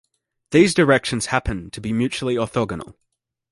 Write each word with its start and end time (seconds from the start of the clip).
These 0.49 0.73
directions 0.73 1.27
happen 1.27 1.69
to 1.69 1.79
be 1.79 1.93
mutually 1.93 2.33
orthogonal. 2.33 2.95